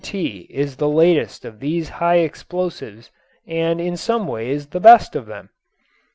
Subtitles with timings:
[0.03, 0.17] P.A.
[0.17, 3.11] TNT is the latest of these high explosives
[3.45, 5.49] and in some ways the best of them.